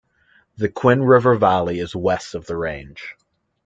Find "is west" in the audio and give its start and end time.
1.79-2.33